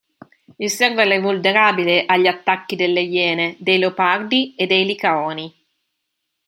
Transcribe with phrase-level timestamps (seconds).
[0.57, 5.55] Il serval è vulnerabile agli attacchi delle iene, dei leopardi e dei licaoni.